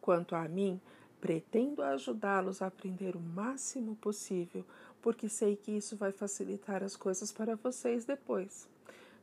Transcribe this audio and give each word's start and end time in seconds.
Quanto 0.00 0.34
a 0.34 0.48
mim, 0.48 0.80
pretendo 1.20 1.82
ajudá-los 1.82 2.62
a 2.62 2.66
aprender 2.66 3.14
o 3.16 3.20
máximo 3.20 3.94
possível, 3.96 4.64
porque 5.02 5.28
sei 5.28 5.56
que 5.56 5.72
isso 5.72 5.96
vai 5.96 6.12
facilitar 6.12 6.82
as 6.82 6.96
coisas 6.96 7.32
para 7.32 7.56
vocês 7.56 8.04
depois. 8.04 8.68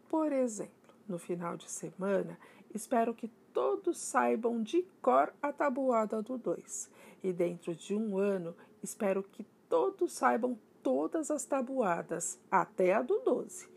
Por 0.10 0.32
exemplo, 0.32 0.72
no 1.08 1.18
final 1.18 1.58
de 1.58 1.70
semana, 1.70 2.38
espero 2.74 3.14
que 3.14 3.30
todos 3.54 3.98
saibam 3.98 4.62
de 4.62 4.84
cor 5.02 5.34
a 5.42 5.52
tabuada 5.52 6.22
do 6.22 6.38
2. 6.38 6.90
E 7.24 7.34
dentro 7.34 7.76
de 7.76 7.96
um 7.96 8.18
ano, 8.18 8.56
espero 8.84 9.24
que 9.24 9.46
todos 9.68 10.14
saibam 10.14 10.58
todas 10.84 11.32
as 11.32 11.44
tabuadas, 11.44 12.40
até 12.50 12.94
a 12.94 13.02
do 13.02 13.20
12. 13.20 13.68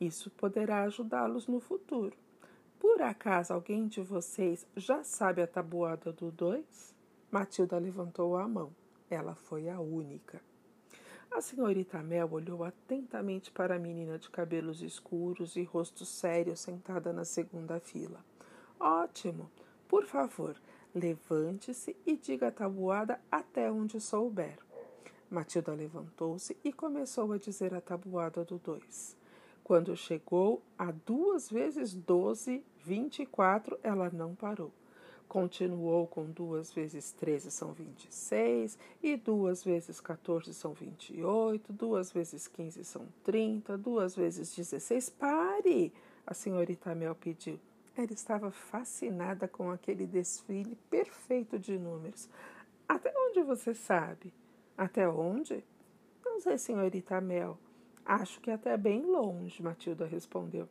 Isso 0.00 0.30
poderá 0.30 0.84
ajudá-los 0.84 1.46
no 1.46 1.60
futuro. 1.60 2.16
Por 2.80 3.02
acaso 3.02 3.52
alguém 3.52 3.86
de 3.86 4.00
vocês 4.00 4.66
já 4.74 5.04
sabe 5.04 5.42
a 5.42 5.46
tabuada 5.46 6.10
do 6.10 6.30
2? 6.30 6.94
Matilda 7.30 7.76
levantou 7.78 8.38
a 8.38 8.48
mão. 8.48 8.74
Ela 9.10 9.34
foi 9.34 9.68
a 9.68 9.78
única. 9.78 10.40
A 11.30 11.42
senhorita 11.42 12.02
Mel 12.02 12.32
olhou 12.32 12.64
atentamente 12.64 13.52
para 13.52 13.76
a 13.76 13.78
menina 13.78 14.18
de 14.18 14.30
cabelos 14.30 14.80
escuros 14.80 15.56
e 15.56 15.62
rosto 15.62 16.06
sério 16.06 16.56
sentada 16.56 17.12
na 17.12 17.26
segunda 17.26 17.78
fila. 17.78 18.24
Ótimo! 18.80 19.50
Por 19.86 20.06
favor, 20.06 20.56
levante-se 20.94 21.94
e 22.06 22.16
diga 22.16 22.48
a 22.48 22.52
tabuada 22.52 23.20
até 23.30 23.70
onde 23.70 24.00
souber. 24.00 24.58
Matilda 25.28 25.74
levantou-se 25.74 26.56
e 26.64 26.72
começou 26.72 27.30
a 27.32 27.38
dizer 27.38 27.74
a 27.74 27.80
tabuada 27.80 28.42
do 28.42 28.56
dois. 28.56 29.19
Quando 29.70 29.96
chegou 29.96 30.60
a 30.76 30.90
duas 30.90 31.48
vezes 31.48 31.94
doze, 31.94 32.60
vinte 32.84 33.22
e 33.22 33.24
quatro, 33.24 33.78
ela 33.84 34.10
não 34.10 34.34
parou. 34.34 34.72
Continuou 35.28 36.08
com 36.08 36.24
duas 36.24 36.72
vezes 36.72 37.12
13 37.12 37.52
são 37.52 37.72
26, 37.72 38.76
e 39.00 39.16
duas 39.16 39.62
vezes 39.62 40.00
14 40.00 40.52
são 40.54 40.72
28, 40.72 41.72
duas 41.72 42.10
vezes 42.10 42.48
15 42.48 42.84
são 42.84 43.06
30, 43.22 43.78
duas 43.78 44.16
vezes 44.16 44.52
16. 44.56 45.10
Pare! 45.10 45.92
A 46.26 46.34
senhorita 46.34 46.92
Mel 46.92 47.14
pediu. 47.14 47.60
Ela 47.96 48.12
estava 48.12 48.50
fascinada 48.50 49.46
com 49.46 49.70
aquele 49.70 50.04
desfile 50.04 50.76
perfeito 50.90 51.60
de 51.60 51.78
números. 51.78 52.28
Até 52.88 53.14
onde 53.16 53.40
você 53.44 53.72
sabe? 53.72 54.34
Até 54.76 55.08
onde? 55.08 55.62
Não 56.24 56.40
sei, 56.40 56.58
senhorita 56.58 57.20
Mel. 57.20 57.56
Acho 58.04 58.40
que 58.40 58.50
até 58.50 58.76
bem 58.76 59.02
longe, 59.02 59.62
Matilda 59.62 60.06
respondeu. 60.06 60.68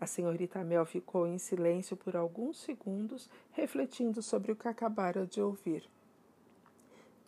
A 0.00 0.06
senhorita 0.06 0.64
Mel 0.64 0.84
ficou 0.84 1.26
em 1.26 1.38
silêncio 1.38 1.96
por 1.96 2.16
alguns 2.16 2.60
segundos, 2.60 3.30
refletindo 3.52 4.20
sobre 4.20 4.52
o 4.52 4.56
que 4.56 4.68
acabara 4.68 5.26
de 5.26 5.40
ouvir. 5.40 5.88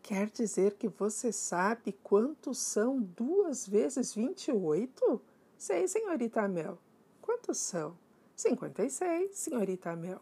Quer 0.02 0.28
dizer 0.28 0.74
que 0.74 0.88
você 0.88 1.32
sabe 1.32 1.92
quantos 2.02 2.58
são 2.58 3.00
duas 3.00 3.66
vezes 3.66 4.12
vinte 4.12 4.48
e 4.48 4.52
oito? 4.52 5.20
Sei, 5.56 5.88
senhorita 5.88 6.46
Mel. 6.46 6.78
Quantos 7.22 7.58
são? 7.58 7.96
Cinquenta 8.36 8.84
e 8.84 8.90
seis, 8.90 9.36
senhorita 9.38 9.96
Mel. 9.96 10.20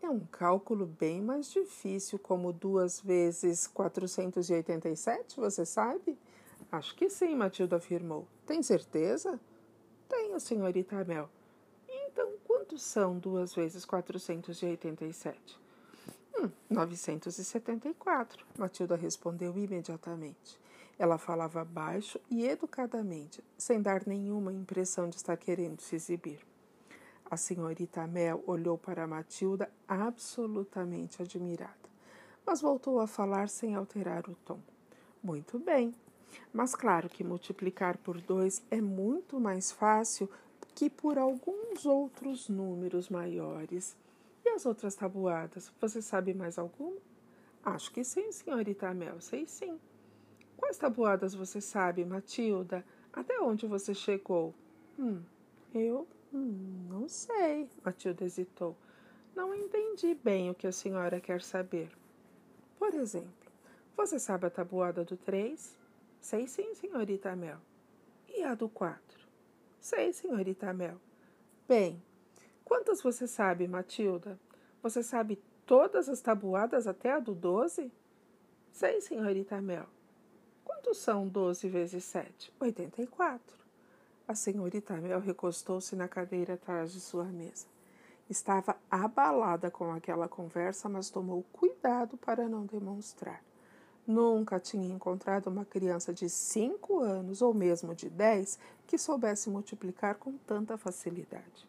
É 0.00 0.08
um 0.08 0.20
cálculo 0.20 0.86
bem 0.86 1.20
mais 1.20 1.50
difícil, 1.50 2.18
como 2.18 2.52
duas 2.52 3.00
vezes 3.00 3.66
quatrocentos 3.66 4.48
e 4.48 4.54
oitenta 4.54 4.88
e 4.88 4.96
sete, 4.96 5.40
você 5.40 5.66
sabe? 5.66 6.16
Acho 6.74 6.94
que 6.96 7.08
sim, 7.08 7.36
Matilda 7.36 7.76
afirmou. 7.76 8.26
Tem 8.44 8.62
certeza? 8.62 9.38
Tenho, 10.08 10.40
senhorita 10.40 11.04
Mel. 11.04 11.30
Quantos 12.44 12.82
são 12.82 13.18
duas 13.18 13.54
vezes 13.54 13.84
487? 13.84 15.60
Hum, 16.36 16.50
974, 16.68 18.44
Matilda 18.58 18.96
respondeu 18.96 19.56
imediatamente. 19.56 20.58
Ela 20.98 21.16
falava 21.16 21.64
baixo 21.64 22.18
e 22.28 22.44
educadamente, 22.44 23.44
sem 23.56 23.80
dar 23.80 24.06
nenhuma 24.06 24.52
impressão 24.52 25.08
de 25.08 25.16
estar 25.16 25.36
querendo 25.36 25.80
se 25.80 25.94
exibir. 25.94 26.40
A 27.30 27.36
senhorita 27.36 28.06
Mel 28.06 28.42
olhou 28.46 28.76
para 28.76 29.06
Matilda 29.06 29.70
absolutamente 29.86 31.22
admirada, 31.22 31.88
mas 32.44 32.60
voltou 32.60 32.98
a 32.98 33.06
falar 33.06 33.48
sem 33.48 33.74
alterar 33.74 34.28
o 34.28 34.34
tom. 34.36 34.58
Muito 35.22 35.58
bem, 35.58 35.94
mas 36.52 36.74
claro 36.74 37.08
que 37.08 37.24
multiplicar 37.24 37.96
por 37.98 38.20
dois 38.20 38.62
é 38.70 38.80
muito 38.80 39.40
mais 39.40 39.72
fácil 39.72 40.28
que 40.74 40.90
por 40.90 41.18
alguns 41.18 41.86
outros 41.86 42.48
números 42.48 43.08
maiores. 43.08 43.96
E 44.44 44.48
as 44.50 44.66
outras 44.66 44.94
tabuadas? 44.94 45.72
Você 45.80 46.02
sabe 46.02 46.34
mais 46.34 46.58
alguma? 46.58 46.98
Acho 47.64 47.90
que 47.92 48.04
sim, 48.04 48.30
senhorita 48.30 48.92
Mel, 48.92 49.20
sei 49.20 49.46
sim. 49.46 49.78
Quais 50.56 50.76
tabuadas 50.76 51.34
você 51.34 51.60
sabe, 51.60 52.04
Matilda? 52.04 52.84
Até 53.12 53.40
onde 53.40 53.66
você 53.66 53.94
chegou? 53.94 54.54
Hum, 54.98 55.22
eu 55.74 56.06
hum, 56.32 56.86
não 56.88 57.08
sei, 57.08 57.68
Matilda 57.84 58.24
hesitou. 58.24 58.76
Não 59.34 59.54
entendi 59.54 60.14
bem 60.22 60.50
o 60.50 60.54
que 60.54 60.66
a 60.66 60.72
senhora 60.72 61.20
quer 61.20 61.42
saber. 61.42 61.90
Por 62.78 62.94
exemplo, 62.94 63.52
você 63.96 64.18
sabe 64.18 64.46
a 64.46 64.50
tabuada 64.50 65.04
do 65.04 65.16
três? 65.16 65.76
Sei 66.24 66.46
sim, 66.46 66.74
senhorita 66.74 67.36
Mel. 67.36 67.58
E 68.26 68.42
a 68.44 68.54
do 68.54 68.66
quatro? 68.66 69.28
Sei, 69.78 70.10
senhorita 70.10 70.72
Mel. 70.72 70.98
Bem, 71.68 72.02
quantas 72.64 73.02
você 73.02 73.26
sabe, 73.26 73.68
Matilda? 73.68 74.40
Você 74.82 75.02
sabe 75.02 75.38
todas 75.66 76.08
as 76.08 76.22
tabuadas 76.22 76.86
até 76.86 77.12
a 77.12 77.18
do 77.18 77.34
doze? 77.34 77.92
Sei, 78.72 79.02
senhorita 79.02 79.60
Mel. 79.60 79.84
Quantos 80.64 80.96
são 80.96 81.28
doze 81.28 81.68
vezes 81.68 82.04
sete? 82.04 82.50
Oitenta 82.58 83.02
e 83.02 83.06
quatro. 83.06 83.58
A 84.26 84.34
senhorita 84.34 84.96
Mel 84.96 85.20
recostou-se 85.20 85.94
na 85.94 86.08
cadeira 86.08 86.54
atrás 86.54 86.90
de 86.90 87.02
sua 87.02 87.24
mesa. 87.24 87.66
Estava 88.30 88.78
abalada 88.90 89.70
com 89.70 89.92
aquela 89.92 90.26
conversa, 90.26 90.88
mas 90.88 91.10
tomou 91.10 91.44
cuidado 91.52 92.16
para 92.16 92.48
não 92.48 92.64
demonstrar. 92.64 93.44
Nunca 94.06 94.60
tinha 94.60 94.92
encontrado 94.92 95.46
uma 95.46 95.64
criança 95.64 96.12
de 96.12 96.28
cinco 96.28 97.00
anos 97.00 97.40
ou 97.40 97.54
mesmo 97.54 97.94
de 97.94 98.10
dez 98.10 98.58
que 98.86 98.98
soubesse 98.98 99.48
multiplicar 99.48 100.16
com 100.16 100.36
tanta 100.36 100.76
facilidade. 100.76 101.66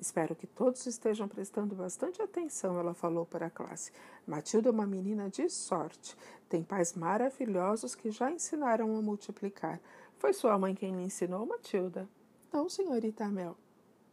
Espero 0.00 0.34
que 0.34 0.48
todos 0.48 0.84
estejam 0.84 1.28
prestando 1.28 1.76
bastante 1.76 2.20
atenção, 2.20 2.76
ela 2.76 2.92
falou 2.92 3.24
para 3.24 3.46
a 3.46 3.50
classe. 3.50 3.92
Matilda 4.26 4.68
é 4.68 4.72
uma 4.72 4.84
menina 4.84 5.30
de 5.30 5.48
sorte. 5.48 6.16
Tem 6.48 6.64
pais 6.64 6.94
maravilhosos 6.94 7.94
que 7.94 8.10
já 8.10 8.28
ensinaram 8.28 8.96
a 8.96 9.00
multiplicar. 9.00 9.80
Foi 10.18 10.32
sua 10.32 10.58
mãe 10.58 10.74
quem 10.74 10.96
lhe 10.96 11.04
ensinou, 11.04 11.46
Matilda? 11.46 12.08
Não, 12.52 12.68
senhorita 12.68 13.28
Mel. 13.28 13.56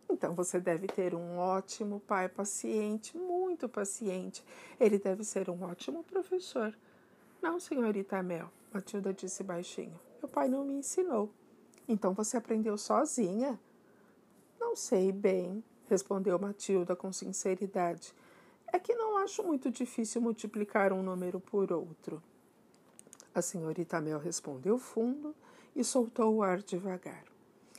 Então 0.08 0.36
você 0.36 0.60
deve 0.60 0.86
ter 0.86 1.16
um 1.16 1.40
ótimo 1.40 2.00
pai 2.02 2.30
paciente, 2.30 3.18
muito 3.18 3.68
paciente. 3.68 4.44
Ele 4.80 5.00
deve 5.00 5.24
ser 5.24 5.50
um 5.50 5.64
ótimo 5.64 6.04
professor. 6.04 6.78
Não, 7.42 7.60
senhorita 7.60 8.22
Mel, 8.22 8.52
Matilda 8.74 9.14
disse 9.14 9.44
baixinho. 9.44 10.00
Meu 10.22 10.28
pai 10.28 10.50
não 10.50 10.66
me 10.66 10.74
ensinou. 10.74 11.32
Então 11.88 12.14
você 12.14 12.38
aprendeu 12.38 12.78
sozinha? 12.78 13.60
Não 14.60 14.76
sei 14.76 15.12
bem, 15.12 15.64
respondeu 15.88 16.38
Matilda 16.38 16.96
com 16.96 17.12
sinceridade. 17.12 18.14
É 18.68 18.78
que 18.78 18.94
não 18.94 19.18
acho 19.18 19.42
muito 19.42 19.72
difícil 19.72 20.22
multiplicar 20.22 20.94
um 20.94 21.02
número 21.02 21.40
por 21.40 21.72
outro. 21.72 22.22
A 23.34 23.42
senhorita 23.42 24.02
Mel 24.02 24.20
respondeu 24.20 24.78
fundo 24.78 25.34
e 25.76 25.84
soltou 25.84 26.36
o 26.36 26.44
ar 26.44 26.62
devagar. 26.62 27.24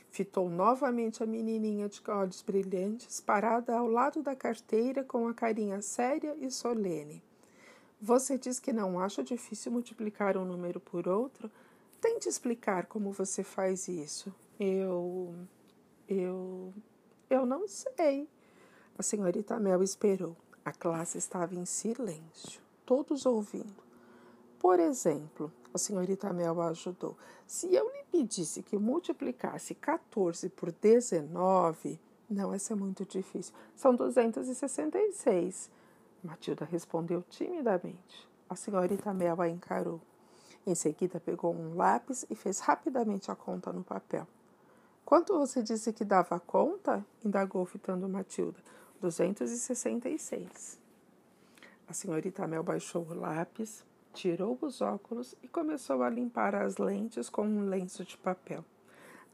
Fitou 0.09 0.49
novamente 0.49 1.23
a 1.23 1.25
menininha 1.25 1.87
de 1.87 2.01
olhos 2.09 2.41
brilhantes, 2.41 3.21
parada 3.21 3.77
ao 3.77 3.87
lado 3.87 4.21
da 4.21 4.35
carteira 4.35 5.03
com 5.03 5.27
a 5.27 5.33
carinha 5.33 5.81
séria 5.81 6.35
e 6.37 6.51
solene. 6.51 7.23
Você 8.01 8.35
diz 8.35 8.59
que 8.59 8.73
não 8.73 8.99
acha 8.99 9.23
difícil 9.23 9.71
multiplicar 9.71 10.35
um 10.35 10.43
número 10.43 10.79
por 10.79 11.07
outro? 11.07 11.51
Tente 12.01 12.27
explicar 12.27 12.87
como 12.87 13.11
você 13.11 13.43
faz 13.43 13.87
isso. 13.87 14.33
Eu. 14.59 15.35
Eu. 16.09 16.73
Eu 17.29 17.45
não 17.45 17.67
sei. 17.67 18.27
A 18.97 19.03
senhorita 19.03 19.59
Mel 19.59 19.83
esperou. 19.83 20.35
A 20.65 20.71
classe 20.71 21.19
estava 21.19 21.53
em 21.53 21.65
silêncio, 21.65 22.59
todos 22.87 23.25
ouvindo. 23.27 23.83
Por 24.59 24.79
exemplo, 24.79 25.51
a 25.71 25.77
senhorita 25.77 26.33
Mel 26.33 26.59
ajudou. 26.61 27.15
Se 27.45 27.73
eu 27.73 27.87
lhe 27.87 28.03
pedisse 28.11 28.63
que 28.63 28.77
multiplicasse 28.77 29.75
14 29.75 30.49
por 30.49 30.71
19, 30.71 31.99
não, 32.27 32.53
essa 32.53 32.73
é 32.73 32.75
muito 32.75 33.05
difícil. 33.05 33.53
São 33.75 33.93
266. 33.95 35.69
Matilda 36.23 36.65
respondeu 36.65 37.23
timidamente. 37.29 38.29
A 38.49 38.55
senhorita 38.55 39.13
Mel 39.13 39.41
a 39.41 39.49
encarou. 39.49 40.01
Em 40.65 40.75
seguida, 40.75 41.19
pegou 41.19 41.55
um 41.55 41.75
lápis 41.75 42.25
e 42.29 42.35
fez 42.35 42.59
rapidamente 42.59 43.31
a 43.31 43.35
conta 43.35 43.73
no 43.73 43.83
papel. 43.83 44.27
Quanto 45.03 45.37
você 45.37 45.63
disse 45.63 45.91
que 45.91 46.05
dava 46.05 46.39
conta? 46.39 47.03
indagou 47.25 47.65
fitando 47.65 48.07
Matilda. 48.07 48.59
266. 49.01 50.79
A 51.87 51.91
A 51.91 51.93
senhorita 51.93 52.47
Mel 52.47 52.63
baixou 52.63 53.03
o 53.09 53.13
lápis, 53.15 53.83
tirou 54.13 54.57
os 54.61 54.79
óculos 54.79 55.35
e 55.41 55.47
começou 55.47 56.03
a 56.03 56.09
limpar 56.09 56.53
as 56.53 56.77
lentes 56.77 57.29
com 57.29 57.43
um 57.43 57.67
lenço 57.67 58.05
de 58.05 58.15
papel. 58.17 58.63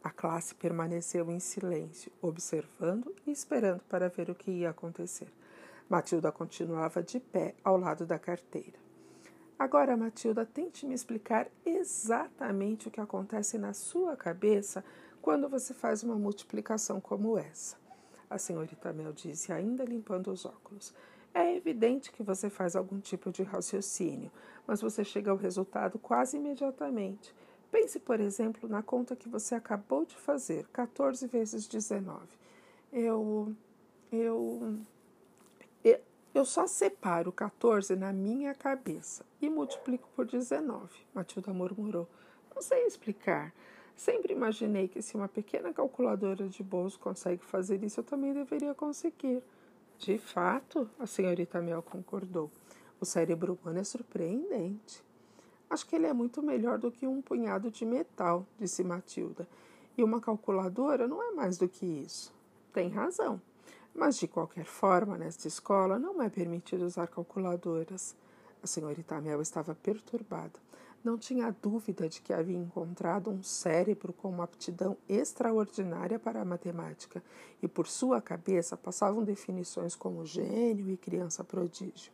A 0.01 0.10
classe 0.10 0.56
permaneceu 0.56 1.30
em 1.30 1.39
silêncio, 1.39 2.12
observando 2.22 3.13
e 3.25 3.31
esperando 3.31 3.81
para 3.89 4.07
ver 4.07 4.30
o 4.30 4.36
que 4.36 4.51
ia 4.51 4.69
acontecer. 4.69 5.28
Matilda 5.89 6.31
continuava 6.31 7.01
de 7.01 7.19
pé 7.19 7.56
ao 7.63 7.78
lado 7.78 8.06
da 8.06 8.19
carteira. 8.19 8.78
Agora, 9.57 9.98
Matilda, 9.98 10.45
tente 10.45 10.86
me 10.86 10.94
explicar 10.94 11.48
exatamente 11.66 12.88
o 12.88 12.92
que 12.92 13.01
acontece 13.01 13.57
na 13.57 13.74
sua 13.74 14.16
cabeça 14.16 14.84
quando 15.22 15.50
você 15.50 15.74
faz 15.74 16.04
uma 16.04 16.16
multiplicação 16.16 17.01
como 17.01 17.38
essa. 17.38 17.75
A 18.30 18.38
senhorita 18.38 18.94
Mel 18.94 19.13
disse, 19.13 19.51
ainda 19.51 19.84
limpando 19.84 20.31
os 20.31 20.45
óculos. 20.45 20.94
É 21.34 21.56
evidente 21.56 22.12
que 22.12 22.24
você 22.24 22.50
faz 22.50 22.75
algum 22.75 23.00
tipo 23.00 23.31
de 23.31 23.44
raciocínio, 23.44 24.31
mas 24.66 24.81
você 24.81 25.04
chega 25.04 25.31
ao 25.31 25.38
resultado 25.38 25.98
quase 25.98 26.38
imediatamente. 26.38 27.34
Pense, 27.72 28.00
por 28.00 28.19
exemplo, 28.19 28.69
na 28.69 28.81
conta 28.81 29.16
que 29.16 29.28
você 29.28 29.56
acabou 29.56 30.06
de 30.06 30.16
fazer, 30.16 30.68
14 30.68 31.28
vezes 31.28 31.68
19. 31.68 32.19
Eu. 32.92 33.54
Eu. 34.12 34.78
Eu 36.38 36.45
só 36.45 36.68
separo 36.68 37.31
14 37.31 37.95
na 37.95 38.13
minha 38.13 38.54
cabeça 38.54 39.25
e 39.42 39.50
multiplico 39.50 40.07
por 40.16 40.24
19, 40.24 40.88
Matilda 41.12 41.51
murmurou. 41.51 42.07
Não 42.54 42.62
sei 42.62 42.86
explicar. 42.86 43.51
Sempre 43.95 44.34
imaginei 44.34 44.88
que 44.88 45.01
se 45.01 45.16
uma 45.16 45.28
pequena 45.28 45.74
calculadora 45.74 46.48
de 46.48 46.62
bolso 46.62 47.00
consegue 47.00 47.44
fazer 47.44 47.84
isso, 47.84 48.01
eu 48.01 48.04
também 48.04 48.36
deveria 48.36 48.75
conseguir. 48.75 49.42
De 49.98 50.19
fato, 50.19 50.88
a 51.00 51.07
senhorita 51.07 51.60
Mel 51.60 51.81
concordou. 51.81 52.51
O 53.01 53.06
cérebro 53.06 53.57
humano 53.60 53.80
é 53.80 53.84
surpreendente. 53.84 55.04
Acho 55.68 55.88
que 55.88 55.95
ele 55.95 56.06
é 56.06 56.13
muito 56.13 56.44
melhor 56.44 56.78
do 56.78 56.92
que 56.92 57.07
um 57.07 57.19
punhado 57.19 57.72
de 57.72 57.84
metal, 57.84 58.45
disse 58.60 58.84
Matilda. 58.84 59.48
E 59.98 60.04
uma 60.04 60.22
calculadora 60.22 61.07
não 61.07 61.19
é 61.19 61.31
mais 61.31 61.57
do 61.57 61.68
que 61.68 61.84
isso. 61.84 62.31
Tem 62.72 62.89
razão. 62.89 63.42
Mas, 63.97 64.15
de 64.19 64.27
qualquer 64.27 64.65
forma, 64.65 65.17
nesta 65.17 65.47
escola 65.47 65.97
não 65.97 66.21
é 66.21 66.29
permitido 66.29 66.85
usar 66.85 67.07
calculadoras. 67.07 68.15
A 68.61 68.67
senhorita 68.67 69.19
Mel 69.19 69.41
estava 69.41 69.73
perturbada. 69.73 70.59
Não 71.03 71.17
tinha 71.17 71.49
dúvida 71.63 72.07
de 72.07 72.21
que 72.21 72.31
havia 72.31 72.59
encontrado 72.59 73.31
um 73.31 73.41
cérebro 73.41 74.13
com 74.13 74.29
uma 74.29 74.44
aptidão 74.44 74.95
extraordinária 75.09 76.19
para 76.19 76.39
a 76.39 76.45
matemática, 76.45 77.23
e 77.59 77.67
por 77.67 77.88
sua 77.88 78.21
cabeça 78.21 78.77
passavam 78.77 79.23
definições 79.23 79.95
como 79.95 80.23
gênio 80.23 80.91
e 80.91 80.95
criança 80.95 81.43
prodígio. 81.43 82.11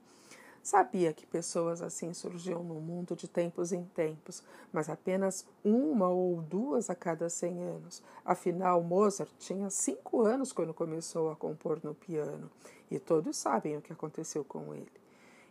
Sabia 0.63 1.11
que 1.11 1.25
pessoas 1.25 1.81
assim 1.81 2.13
surgiam 2.13 2.63
no 2.63 2.75
mundo 2.75 3.17
de 3.17 3.27
tempos 3.27 3.73
em 3.73 3.83
tempos, 3.83 4.41
mas 4.71 4.89
apenas 4.89 5.45
uma 5.61 6.07
ou 6.07 6.41
duas 6.41 6.89
a 6.89 6.95
cada 6.95 7.29
cem 7.29 7.61
anos. 7.61 8.01
Afinal, 8.23 8.81
Mozart 8.81 9.29
tinha 9.37 9.69
cinco 9.69 10.21
anos 10.21 10.53
quando 10.53 10.73
começou 10.73 11.29
a 11.29 11.35
compor 11.35 11.81
no 11.83 11.93
piano, 11.93 12.49
e 12.89 12.97
todos 12.97 13.35
sabem 13.35 13.75
o 13.75 13.81
que 13.81 13.91
aconteceu 13.91 14.45
com 14.45 14.73
ele. 14.73 14.89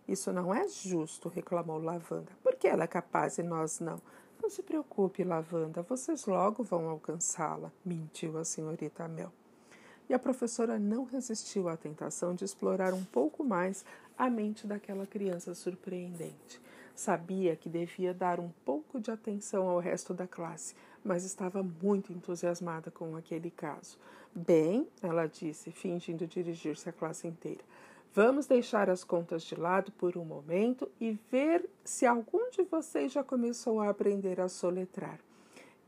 Isso 0.08 0.32
não 0.32 0.54
é 0.54 0.66
justo, 0.66 1.28
reclamou 1.28 1.76
Lavanda. 1.76 2.32
Por 2.42 2.54
que 2.56 2.66
ela 2.66 2.84
é 2.84 2.88
capaz 2.88 3.36
e 3.36 3.42
nós 3.42 3.80
não? 3.80 4.00
Não 4.42 4.48
se 4.48 4.62
preocupe, 4.62 5.24
Lavanda, 5.24 5.82
vocês 5.82 6.24
logo 6.24 6.62
vão 6.62 6.88
alcançá-la, 6.88 7.70
mentiu 7.84 8.38
a 8.38 8.46
senhorita 8.46 9.06
Mel 9.08 9.30
e 10.12 10.14
a 10.14 10.18
professora 10.18 10.78
não 10.78 11.04
resistiu 11.04 11.70
à 11.70 11.76
tentação 11.76 12.34
de 12.34 12.44
explorar 12.44 12.92
um 12.92 13.02
pouco 13.02 13.42
mais 13.42 13.82
a 14.18 14.28
mente 14.28 14.66
daquela 14.66 15.06
criança 15.06 15.54
surpreendente. 15.54 16.60
Sabia 16.94 17.56
que 17.56 17.66
devia 17.66 18.12
dar 18.12 18.38
um 18.38 18.50
pouco 18.62 19.00
de 19.00 19.10
atenção 19.10 19.66
ao 19.66 19.78
resto 19.78 20.12
da 20.12 20.26
classe, 20.26 20.74
mas 21.02 21.24
estava 21.24 21.62
muito 21.62 22.12
entusiasmada 22.12 22.90
com 22.90 23.16
aquele 23.16 23.50
caso. 23.50 23.96
Bem, 24.34 24.86
ela 25.02 25.26
disse, 25.26 25.70
fingindo 25.70 26.26
dirigir-se 26.26 26.90
à 26.90 26.92
classe 26.92 27.26
inteira. 27.26 27.64
Vamos 28.14 28.44
deixar 28.44 28.90
as 28.90 29.02
contas 29.02 29.42
de 29.42 29.54
lado 29.54 29.90
por 29.92 30.18
um 30.18 30.26
momento 30.26 30.90
e 31.00 31.18
ver 31.30 31.66
se 31.82 32.04
algum 32.04 32.50
de 32.50 32.62
vocês 32.64 33.12
já 33.12 33.24
começou 33.24 33.80
a 33.80 33.88
aprender 33.88 34.42
a 34.42 34.48
soletrar. 34.50 35.18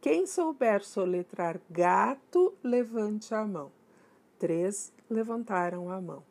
Quem 0.00 0.26
souber 0.26 0.82
soletrar 0.82 1.60
gato, 1.70 2.54
levante 2.62 3.34
a 3.34 3.44
mão. 3.44 3.83
Três 4.38 4.92
levantaram 5.08 5.90
a 5.90 6.00
mão. 6.00 6.22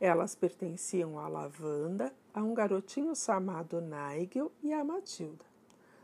Elas 0.00 0.34
pertenciam 0.34 1.18
à 1.18 1.28
Lavanda, 1.28 2.12
a 2.34 2.42
um 2.42 2.54
garotinho 2.54 3.14
chamado 3.14 3.80
Nigel 3.80 4.50
e 4.62 4.72
a 4.72 4.84
Matilda. 4.84 5.44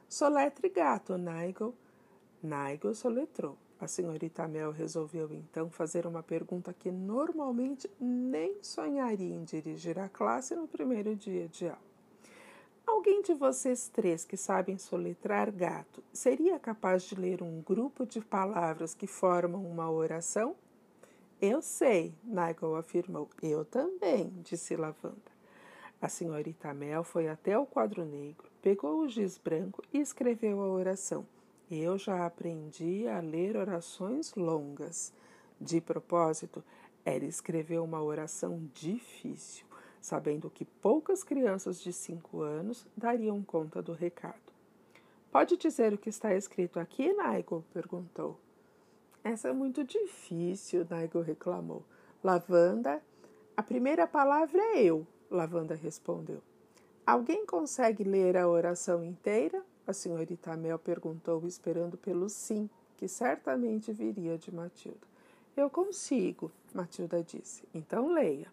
Soletre 0.08 0.68
gato, 0.68 1.16
Nigel. 1.16 1.74
Nigel 2.42 2.94
soletrou. 2.94 3.56
A 3.80 3.86
senhorita 3.86 4.48
Mel 4.48 4.72
resolveu 4.72 5.32
então 5.32 5.70
fazer 5.70 6.06
uma 6.06 6.22
pergunta 6.22 6.72
que 6.72 6.90
normalmente 6.90 7.88
nem 8.00 8.60
sonharia 8.60 9.34
em 9.34 9.44
dirigir 9.44 9.98
à 9.98 10.08
classe 10.08 10.56
no 10.56 10.66
primeiro 10.66 11.14
dia 11.14 11.46
de 11.46 11.66
aula. 11.66 11.78
Alguém 12.84 13.22
de 13.22 13.34
vocês 13.34 13.88
três 13.88 14.24
que 14.24 14.36
sabem 14.36 14.78
soletrar 14.78 15.52
gato 15.52 16.02
seria 16.12 16.58
capaz 16.58 17.04
de 17.04 17.14
ler 17.14 17.42
um 17.42 17.60
grupo 17.60 18.04
de 18.04 18.20
palavras 18.20 18.94
que 18.94 19.06
formam 19.06 19.64
uma 19.64 19.90
oração? 19.90 20.56
Eu 21.40 21.62
sei, 21.62 22.12
Nigel 22.24 22.74
afirmou. 22.74 23.28
Eu 23.40 23.64
também, 23.64 24.32
disse 24.42 24.74
Lavanda. 24.74 25.38
A 26.02 26.08
senhorita 26.08 26.74
Mel 26.74 27.04
foi 27.04 27.28
até 27.28 27.56
o 27.56 27.64
quadro 27.64 28.04
negro, 28.04 28.50
pegou 28.60 28.98
o 29.00 29.08
giz 29.08 29.38
branco 29.38 29.80
e 29.92 29.98
escreveu 29.98 30.60
a 30.60 30.66
oração. 30.66 31.24
Eu 31.70 31.96
já 31.96 32.26
aprendi 32.26 33.06
a 33.06 33.20
ler 33.20 33.56
orações 33.56 34.34
longas. 34.34 35.12
De 35.60 35.80
propósito, 35.80 36.64
ela 37.04 37.24
escreveu 37.24 37.84
uma 37.84 38.02
oração 38.02 38.68
difícil, 38.74 39.64
sabendo 40.00 40.50
que 40.50 40.64
poucas 40.64 41.22
crianças 41.22 41.80
de 41.80 41.92
cinco 41.92 42.42
anos 42.42 42.84
dariam 42.96 43.42
conta 43.44 43.80
do 43.80 43.92
recado. 43.92 44.52
Pode 45.30 45.56
dizer 45.56 45.92
o 45.92 45.98
que 45.98 46.08
está 46.08 46.34
escrito 46.34 46.80
aqui, 46.80 47.12
Nigel? 47.12 47.64
perguntou. 47.72 48.40
Essa 49.22 49.48
é 49.48 49.52
muito 49.52 49.84
difícil, 49.84 50.86
Nigel 50.90 51.22
reclamou. 51.22 51.84
Lavanda, 52.22 53.02
a 53.56 53.62
primeira 53.62 54.06
palavra 54.06 54.60
é 54.60 54.82
eu, 54.82 55.06
Lavanda 55.30 55.74
respondeu. 55.74 56.40
Alguém 57.06 57.46
consegue 57.46 58.04
ler 58.04 58.36
a 58.36 58.48
oração 58.48 59.02
inteira? 59.02 59.62
A 59.86 59.92
senhorita 59.92 60.56
Mel 60.56 60.78
perguntou, 60.78 61.46
esperando 61.46 61.96
pelo 61.96 62.28
sim, 62.28 62.68
que 62.96 63.08
certamente 63.08 63.92
viria 63.92 64.36
de 64.36 64.54
Matilda. 64.54 65.06
Eu 65.56 65.70
consigo, 65.70 66.52
Matilda 66.74 67.22
disse. 67.22 67.64
Então 67.74 68.12
leia. 68.12 68.52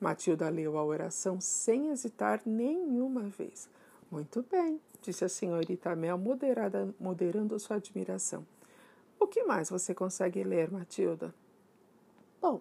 Matilda 0.00 0.48
leu 0.48 0.76
a 0.78 0.84
oração 0.84 1.40
sem 1.40 1.90
hesitar 1.90 2.40
nenhuma 2.44 3.22
vez. 3.22 3.68
Muito 4.10 4.44
bem, 4.50 4.80
disse 5.00 5.24
a 5.24 5.28
senhorita 5.28 5.94
Mel, 5.94 6.18
moderada, 6.18 6.92
moderando 6.98 7.58
sua 7.60 7.76
admiração. 7.76 8.44
O 9.22 9.26
que 9.28 9.44
mais 9.44 9.70
você 9.70 9.94
consegue 9.94 10.42
ler, 10.42 10.68
Matilda? 10.68 11.32
Bom, 12.40 12.60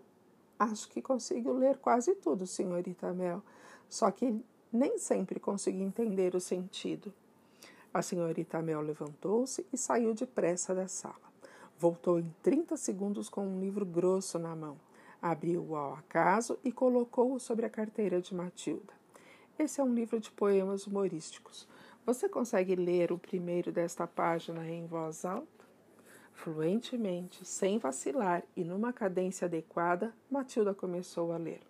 acho 0.60 0.88
que 0.90 1.02
consigo 1.02 1.52
ler 1.54 1.80
quase 1.80 2.14
tudo, 2.14 2.46
senhorita 2.46 3.12
Mel, 3.12 3.42
só 3.90 4.12
que 4.12 4.40
nem 4.72 5.00
sempre 5.00 5.40
consigo 5.40 5.82
entender 5.82 6.36
o 6.36 6.40
sentido. 6.40 7.12
A 7.92 8.04
senhorita 8.04 8.62
Mel 8.62 8.80
levantou-se 8.80 9.66
e 9.74 9.78
saiu 9.78 10.14
depressa 10.14 10.76
da 10.76 10.88
sala. 10.88 11.34
Voltou 11.80 12.20
em 12.20 12.32
30 12.44 12.78
segundos 12.78 13.28
com 13.28 13.44
um 13.44 13.60
livro 13.60 13.84
grosso 13.84 14.38
na 14.38 14.56
mão. 14.56 14.78
Abriu-o 15.20 15.76
ao 15.76 15.96
acaso 15.96 16.60
e 16.64 16.72
colocou-o 16.72 17.40
sobre 17.40 17.66
a 17.66 17.72
carteira 17.72 18.22
de 18.22 18.36
Matilda. 18.36 18.94
Esse 19.58 19.82
é 19.82 19.84
um 19.84 19.96
livro 19.96 20.20
de 20.20 20.30
poemas 20.30 20.86
humorísticos. 20.86 21.68
Você 22.06 22.30
consegue 22.30 22.76
ler 22.76 23.12
o 23.12 23.18
primeiro 23.18 23.72
desta 23.72 24.06
página 24.06 24.70
em 24.70 24.86
voz 24.86 25.26
alta? 25.26 25.61
Fluentemente, 26.34 27.46
sem 27.46 27.78
vacilar 27.78 28.44
e 28.56 28.64
numa 28.64 28.92
cadência 28.92 29.46
adequada, 29.46 30.14
Matilda 30.30 30.74
começou 30.74 31.32
a 31.32 31.38
ler. 31.38 31.62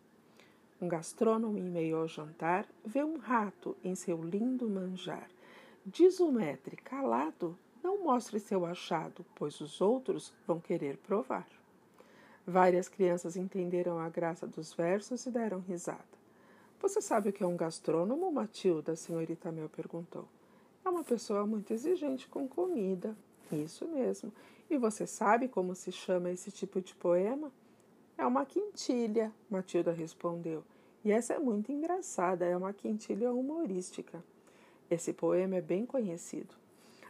Um 0.81 0.87
gastrônomo, 0.87 1.57
em 1.57 1.63
meio 1.63 1.97
ao 1.97 2.07
jantar, 2.07 2.65
vê 2.85 3.03
um 3.03 3.17
rato 3.17 3.75
em 3.83 3.93
seu 3.93 4.23
lindo 4.23 4.69
manjar. 4.69 5.29
Diz 5.85 6.19
o 6.19 6.31
metre, 6.31 6.75
calado, 6.75 7.57
não 7.83 8.03
mostre 8.03 8.39
seu 8.39 8.65
achado, 8.65 9.25
pois 9.35 9.59
os 9.61 9.81
outros 9.81 10.33
vão 10.47 10.59
querer 10.59 10.97
provar. 10.97 11.47
Várias 12.45 12.89
crianças 12.89 13.35
entenderam 13.35 13.99
a 13.99 14.09
graça 14.09 14.47
dos 14.47 14.73
versos 14.73 15.25
e 15.25 15.31
deram 15.31 15.59
risada. 15.59 16.19
Você 16.81 16.99
sabe 16.99 17.29
o 17.29 17.33
que 17.33 17.43
é 17.43 17.47
um 17.47 17.55
gastrônomo, 17.55 18.31
Matilda? 18.31 18.93
A 18.93 18.95
senhorita 18.95 19.51
Mel 19.51 19.69
perguntou. 19.69 20.27
É 20.83 20.89
uma 20.89 21.03
pessoa 21.03 21.45
muito 21.45 21.71
exigente 21.71 22.27
com 22.27 22.47
comida. 22.47 23.15
Isso 23.55 23.87
mesmo. 23.87 24.31
E 24.69 24.77
você 24.77 25.05
sabe 25.05 25.47
como 25.47 25.75
se 25.75 25.91
chama 25.91 26.31
esse 26.31 26.51
tipo 26.51 26.81
de 26.81 26.95
poema? 26.95 27.51
É 28.17 28.25
uma 28.25 28.45
quintilha, 28.45 29.31
Matilda 29.49 29.91
respondeu. 29.91 30.63
E 31.03 31.11
essa 31.11 31.33
é 31.33 31.39
muito 31.39 31.71
engraçada, 31.71 32.45
é 32.45 32.55
uma 32.55 32.71
quintilha 32.71 33.31
humorística. 33.31 34.23
Esse 34.89 35.11
poema 35.11 35.55
é 35.55 35.61
bem 35.61 35.85
conhecido. 35.85 36.53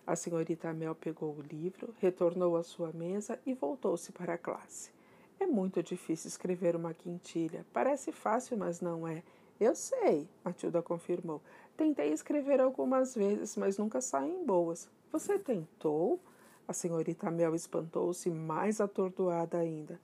A 0.06 0.16
senhorita 0.16 0.74
Mel 0.74 0.96
pegou 0.96 1.36
o 1.36 1.42
livro, 1.42 1.94
retornou 2.00 2.56
à 2.56 2.64
sua 2.64 2.92
mesa 2.92 3.40
e 3.46 3.54
voltou-se 3.54 4.12
para 4.12 4.34
a 4.34 4.38
classe. 4.38 4.92
É 5.40 5.46
muito 5.46 5.82
difícil 5.82 6.28
escrever 6.28 6.76
uma 6.76 6.94
quintilha. 6.94 7.66
Parece 7.74 8.12
fácil, 8.12 8.58
mas 8.58 8.82
não 8.82 9.08
é. 9.08 9.24
Eu 9.60 9.76
sei, 9.76 10.28
Matilda 10.44 10.82
confirmou. 10.82 11.42
Tentei 11.78 12.12
escrever 12.12 12.62
algumas 12.62 13.14
vezes, 13.14 13.56
mas 13.58 13.78
nunca 13.78 14.02
saem 14.02 14.44
boas. 14.46 14.90
Você 15.12 15.38
tentou? 15.38 16.20
A 16.68 16.74
senhorita 16.74 17.30
Mel 17.30 17.54
espantou-se 17.54 18.30
mais 18.30 18.80
atordoada 18.80 19.58
ainda. 19.58 20.00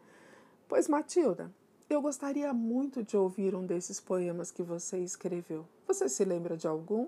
Pois, 0.67 0.87
Matilda, 0.89 1.49
eu 1.89 2.01
gostaria 2.01 2.53
muito 2.53 3.01
de 3.01 3.15
ouvir 3.15 3.55
um 3.55 3.65
desses 3.65 4.01
poemas 4.01 4.51
que 4.51 4.61
você 4.61 4.99
escreveu. 4.99 5.65
Você 5.87 6.09
se 6.09 6.25
lembra 6.25 6.57
de 6.57 6.67
algum? 6.67 7.07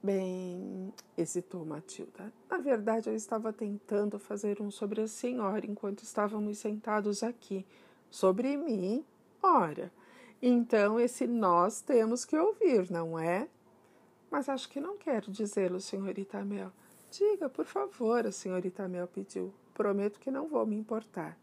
Bem, 0.00 0.94
hesitou 1.16 1.64
Matilda. 1.64 2.32
Na 2.48 2.58
verdade, 2.58 3.10
eu 3.10 3.16
estava 3.16 3.52
tentando 3.52 4.16
fazer 4.16 4.62
um 4.62 4.70
sobre 4.70 5.00
a 5.00 5.08
senhora 5.08 5.66
enquanto 5.66 6.04
estávamos 6.04 6.58
sentados 6.58 7.24
aqui. 7.24 7.66
Sobre 8.08 8.56
mim? 8.56 9.04
Ora, 9.42 9.92
então 10.40 11.00
esse 11.00 11.26
nós 11.26 11.80
temos 11.80 12.24
que 12.24 12.36
ouvir, 12.38 12.88
não 12.92 13.18
é? 13.18 13.48
Mas 14.30 14.48
acho 14.48 14.68
que 14.68 14.80
não 14.80 14.96
quero 14.96 15.32
dizê-lo, 15.32 15.80
senhorita 15.80 16.44
Mel. 16.44 16.70
Diga, 17.10 17.48
por 17.48 17.64
favor, 17.64 18.26
a 18.26 18.32
senhorita 18.32 18.86
Mel 18.86 19.06
pediu. 19.06 19.52
Prometo 19.72 20.20
que 20.20 20.30
não 20.30 20.46
vou 20.46 20.66
me 20.66 20.76
importar. 20.76 21.38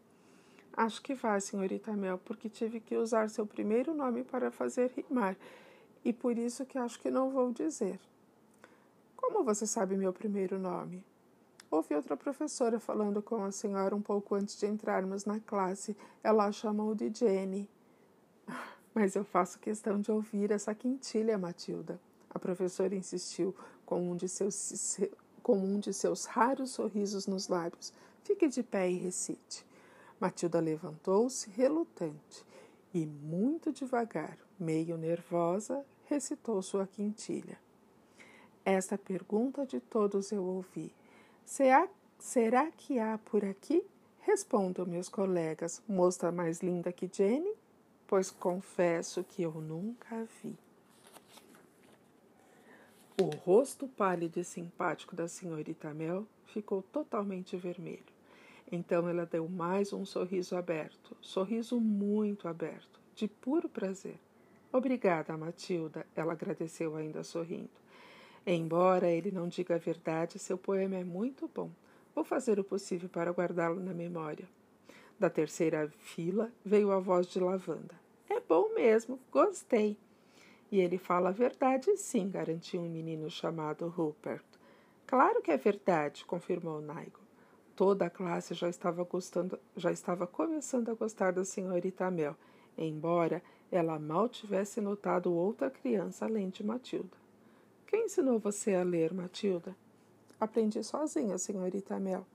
Acho 0.72 1.02
que 1.02 1.14
vai, 1.14 1.40
senhorita 1.40 1.92
Mel, 1.92 2.18
porque 2.24 2.48
tive 2.48 2.80
que 2.80 2.96
usar 2.96 3.30
seu 3.30 3.46
primeiro 3.46 3.94
nome 3.94 4.22
para 4.22 4.50
fazer 4.50 4.92
rimar, 4.94 5.36
e 6.04 6.12
por 6.12 6.38
isso 6.38 6.64
que 6.66 6.78
acho 6.78 7.00
que 7.00 7.10
não 7.10 7.30
vou 7.30 7.52
dizer. 7.52 7.98
Como 9.16 9.42
você 9.42 9.66
sabe 9.66 9.96
meu 9.96 10.12
primeiro 10.12 10.58
nome? 10.58 11.02
Ouvi 11.68 11.94
outra 11.94 12.16
professora 12.16 12.78
falando 12.78 13.20
com 13.20 13.42
a 13.42 13.50
senhora 13.50 13.96
um 13.96 14.00
pouco 14.00 14.34
antes 14.36 14.56
de 14.58 14.66
entrarmos 14.66 15.24
na 15.24 15.40
classe. 15.40 15.96
Ela 16.22 16.46
a 16.46 16.52
chamou 16.52 16.94
de 16.94 17.10
Jenny. 17.12 17.68
Mas 18.94 19.16
eu 19.16 19.24
faço 19.24 19.58
questão 19.58 20.00
de 20.00 20.12
ouvir 20.12 20.52
essa 20.52 20.74
quintilha, 20.74 21.36
Matilda. 21.36 21.98
A 22.30 22.38
professora 22.38 22.94
insistiu 22.94 23.54
com 23.84 24.12
um 24.12 24.14
de 24.14 24.28
seus, 24.28 24.54
com 25.46 25.56
um 25.56 25.78
de 25.78 25.92
seus 25.92 26.24
raros 26.24 26.72
sorrisos 26.72 27.28
nos 27.28 27.46
lábios. 27.46 27.92
Fique 28.24 28.48
de 28.48 28.64
pé 28.64 28.90
e 28.90 28.96
recite. 28.96 29.64
Matilda 30.18 30.58
levantou-se, 30.58 31.48
relutante, 31.50 32.44
e 32.92 33.06
muito 33.06 33.72
devagar, 33.72 34.36
meio 34.58 34.96
nervosa, 34.96 35.86
recitou 36.06 36.60
sua 36.62 36.84
quintilha. 36.84 37.56
Esta 38.64 38.98
pergunta 38.98 39.64
de 39.64 39.78
todos 39.78 40.32
eu 40.32 40.42
ouvi. 40.42 40.92
Será, 41.44 41.88
será 42.18 42.68
que 42.72 42.98
há 42.98 43.16
por 43.16 43.44
aqui? 43.44 43.86
Respondam 44.22 44.84
meus 44.84 45.08
colegas, 45.08 45.80
moça 45.86 46.32
mais 46.32 46.58
linda 46.58 46.90
que 46.90 47.08
Jenny? 47.08 47.54
Pois 48.08 48.32
confesso 48.32 49.22
que 49.22 49.44
eu 49.44 49.52
nunca 49.52 50.26
vi. 50.42 50.58
O 53.18 53.30
rosto 53.30 53.88
pálido 53.88 54.38
e 54.38 54.44
simpático 54.44 55.16
da 55.16 55.26
senhorita 55.26 55.94
Mel 55.94 56.26
ficou 56.48 56.82
totalmente 56.82 57.56
vermelho. 57.56 58.04
Então 58.70 59.08
ela 59.08 59.24
deu 59.24 59.48
mais 59.48 59.90
um 59.90 60.04
sorriso 60.04 60.54
aberto, 60.54 61.16
sorriso 61.22 61.80
muito 61.80 62.46
aberto, 62.46 63.00
de 63.14 63.26
puro 63.26 63.70
prazer. 63.70 64.20
Obrigada, 64.70 65.34
Matilda, 65.34 66.06
ela 66.14 66.34
agradeceu 66.34 66.94
ainda 66.94 67.24
sorrindo. 67.24 67.70
Embora 68.46 69.08
ele 69.08 69.30
não 69.30 69.48
diga 69.48 69.76
a 69.76 69.78
verdade, 69.78 70.38
seu 70.38 70.58
poema 70.58 70.96
é 70.96 71.04
muito 71.04 71.48
bom. 71.48 71.70
Vou 72.14 72.22
fazer 72.22 72.60
o 72.60 72.64
possível 72.64 73.08
para 73.08 73.32
guardá-lo 73.32 73.80
na 73.80 73.94
memória. 73.94 74.46
Da 75.18 75.30
terceira 75.30 75.88
fila 76.00 76.52
veio 76.62 76.92
a 76.92 77.00
voz 77.00 77.28
de 77.28 77.40
Lavanda. 77.40 77.94
É 78.28 78.40
bom 78.40 78.74
mesmo, 78.74 79.18
gostei. 79.32 79.96
E 80.70 80.80
ele 80.80 80.98
fala 80.98 81.28
a 81.28 81.32
verdade, 81.32 81.96
sim, 81.96 82.28
garantiu 82.28 82.80
um 82.80 82.88
menino 82.88 83.30
chamado 83.30 83.88
Rupert. 83.88 84.44
Claro 85.06 85.40
que 85.40 85.52
é 85.52 85.56
verdade, 85.56 86.24
confirmou 86.24 86.80
Naigo. 86.80 87.20
Toda 87.76 88.06
a 88.06 88.10
classe 88.10 88.54
já 88.54 88.68
estava 88.68 89.04
gostando, 89.04 89.58
já 89.76 89.92
estava 89.92 90.26
começando 90.26 90.88
a 90.88 90.94
gostar 90.94 91.32
da 91.32 91.44
senhorita 91.44 92.10
Mel, 92.10 92.34
embora 92.76 93.42
ela 93.70 93.98
mal 93.98 94.28
tivesse 94.28 94.80
notado 94.80 95.32
outra 95.32 95.70
criança 95.70 96.24
além 96.24 96.48
de 96.48 96.64
Matilda. 96.64 97.16
Quem 97.86 98.06
ensinou 98.06 98.38
você 98.38 98.74
a 98.74 98.82
ler, 98.82 99.12
Matilda? 99.14 99.76
Aprendi 100.40 100.82
sozinha, 100.82 101.38
senhorita 101.38 102.00
Mel. 102.00 102.26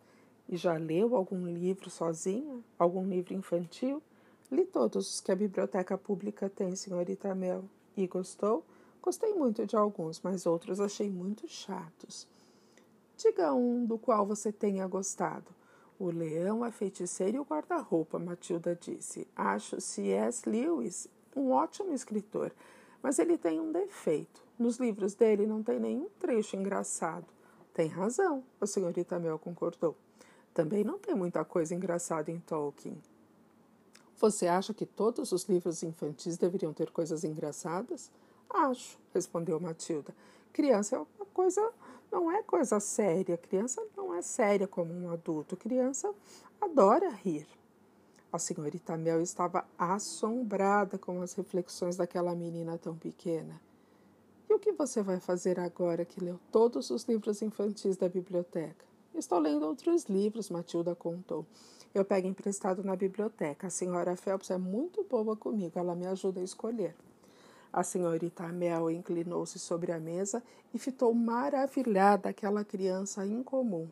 E 0.47 0.55
já 0.55 0.77
leu 0.77 1.15
algum 1.15 1.45
livro 1.45 1.89
sozinha? 1.89 2.59
Algum 2.79 3.07
livro 3.07 3.33
infantil? 3.33 4.01
Li 4.49 4.65
todos 4.65 5.15
os 5.15 5.21
que 5.21 5.31
a 5.31 5.35
biblioteca 5.35 5.97
pública 5.97 6.49
tem, 6.49 6.75
senhorita 6.75 7.33
Mel. 7.35 7.63
E 7.95 8.07
gostou? 8.07 8.63
Gostei 9.01 9.33
muito 9.33 9.65
de 9.65 9.75
alguns, 9.75 10.21
mas 10.21 10.45
outros 10.45 10.79
achei 10.79 11.09
muito 11.09 11.47
chatos. 11.47 12.27
Diga 13.17 13.53
um 13.53 13.85
do 13.85 13.97
qual 13.97 14.25
você 14.25 14.51
tenha 14.51 14.87
gostado. 14.87 15.53
O 15.99 16.09
leão, 16.09 16.63
a 16.63 16.71
feiticeira 16.71 17.37
e 17.37 17.39
o 17.39 17.43
guarda-roupa, 17.43 18.17
Matilda 18.17 18.75
disse. 18.75 19.27
Acho 19.35 19.79
C.S. 19.79 20.49
Lewis 20.49 21.07
um 21.35 21.51
ótimo 21.51 21.93
escritor, 21.93 22.51
mas 23.01 23.19
ele 23.19 23.37
tem 23.37 23.59
um 23.59 23.71
defeito. 23.71 24.43
Nos 24.57 24.77
livros 24.77 25.15
dele 25.15 25.47
não 25.47 25.63
tem 25.63 25.79
nenhum 25.79 26.09
trecho 26.19 26.55
engraçado. 26.55 27.25
Tem 27.73 27.87
razão, 27.87 28.43
a 28.59 28.65
senhorita 28.65 29.17
Mel 29.19 29.39
concordou. 29.39 29.95
Também 30.53 30.83
não 30.83 30.99
tem 30.99 31.15
muita 31.15 31.45
coisa 31.45 31.73
engraçada 31.73 32.29
em 32.29 32.39
Tolkien. 32.39 32.97
Você 34.21 34.47
acha 34.47 34.71
que 34.71 34.85
todos 34.85 35.31
os 35.31 35.45
livros 35.45 35.81
infantis 35.81 36.37
deveriam 36.37 36.71
ter 36.71 36.91
coisas 36.91 37.23
engraçadas? 37.23 38.11
Acho, 38.47 38.99
respondeu 39.15 39.59
Matilda. 39.59 40.13
Criança 40.53 40.95
é 40.95 40.99
uma 40.99 41.25
coisa 41.33 41.73
não 42.11 42.31
é 42.31 42.43
coisa 42.43 42.79
séria. 42.79 43.35
Criança 43.35 43.81
não 43.97 44.13
é 44.13 44.21
séria 44.21 44.67
como 44.67 44.93
um 44.93 45.09
adulto. 45.09 45.57
Criança 45.57 46.13
adora 46.61 47.09
rir. 47.09 47.47
A 48.31 48.37
senhorita 48.37 48.95
Mel 48.95 49.21
estava 49.21 49.65
assombrada 49.75 50.99
com 50.99 51.19
as 51.23 51.33
reflexões 51.33 51.97
daquela 51.97 52.35
menina 52.35 52.77
tão 52.77 52.95
pequena. 52.95 53.59
E 54.47 54.53
o 54.53 54.59
que 54.59 54.71
você 54.71 55.01
vai 55.01 55.19
fazer 55.19 55.59
agora 55.59 56.05
que 56.05 56.23
leu 56.23 56.39
todos 56.51 56.91
os 56.91 57.05
livros 57.05 57.41
infantis 57.41 57.97
da 57.97 58.07
biblioteca? 58.07 58.90
Estou 59.13 59.39
lendo 59.39 59.65
outros 59.65 60.05
livros, 60.05 60.49
Matilda 60.49 60.95
contou. 60.95 61.45
Eu 61.93 62.05
pego 62.05 62.27
emprestado 62.27 62.81
na 62.81 62.95
biblioteca. 62.95 63.67
A 63.67 63.69
senhora 63.69 64.15
Phelps 64.15 64.49
é 64.49 64.57
muito 64.57 65.03
boa 65.03 65.35
comigo, 65.35 65.77
ela 65.77 65.93
me 65.93 66.07
ajuda 66.07 66.39
a 66.39 66.43
escolher. 66.43 66.95
A 67.73 67.83
senhorita 67.83 68.47
Mel 68.47 68.89
inclinou-se 68.89 69.59
sobre 69.59 69.91
a 69.91 69.99
mesa 69.99 70.41
e 70.73 70.79
fitou 70.79 71.13
maravilhada 71.13 72.29
aquela 72.29 72.63
criança 72.63 73.25
incomum. 73.25 73.89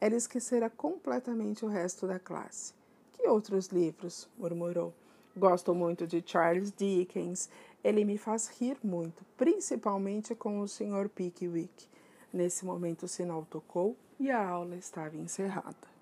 Ela 0.00 0.16
esquecera 0.16 0.70
completamente 0.70 1.64
o 1.64 1.68
resto 1.68 2.06
da 2.06 2.18
classe. 2.18 2.72
Que 3.12 3.28
outros 3.28 3.68
livros? 3.68 4.26
murmurou. 4.38 4.94
Gosto 5.36 5.74
muito 5.74 6.06
de 6.06 6.22
Charles 6.24 6.72
Dickens. 6.72 7.48
Ele 7.84 8.04
me 8.04 8.16
faz 8.16 8.48
rir 8.48 8.78
muito, 8.82 9.24
principalmente 9.36 10.34
com 10.34 10.60
o 10.60 10.68
Sr. 10.68 11.08
Pickwick. 11.14 11.86
Nesse 12.32 12.64
momento 12.64 13.04
o 13.04 13.08
sinal 13.08 13.46
tocou 13.50 13.96
e 14.22 14.30
a 14.30 14.40
aula 14.40 14.76
estava 14.76 15.16
encerrada. 15.16 15.92